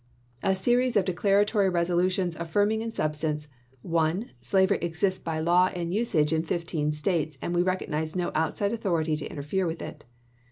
A 0.41 0.55
series 0.55 0.95
of 0.97 1.05
declaratory 1.05 1.69
resolutions, 1.69 2.35
affirming 2.37 2.81
in 2.81 2.91
substance: 2.91 3.47
1. 3.83 4.31
Slavery 4.41 4.79
exists 4.81 5.19
by 5.19 5.39
law 5.39 5.67
and 5.75 5.93
usage 5.93 6.33
in 6.33 6.41
fifteen 6.41 6.91
States, 6.91 7.37
and 7.39 7.53
we 7.55 7.61
recognize 7.61 8.15
no 8.15 8.31
outside 8.33 8.73
authority 8.73 9.15
to 9.15 9.27
interfere 9.27 9.67
with 9.67 9.79
it. 9.79 10.03